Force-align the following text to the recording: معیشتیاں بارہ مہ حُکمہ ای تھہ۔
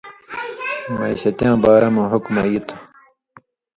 معیشتیاں 0.97 1.55
بارہ 1.63 1.89
مہ 1.95 2.03
حُکمہ 2.11 2.41
ای 2.47 2.59
تھہ۔ 2.67 2.75